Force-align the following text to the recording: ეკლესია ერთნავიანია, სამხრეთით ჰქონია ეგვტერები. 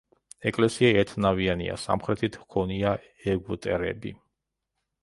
ეკლესია 0.51 0.89
ერთნავიანია, 1.01 1.75
სამხრეთით 1.83 2.41
ჰქონია 2.45 2.95
ეგვტერები. 3.37 4.17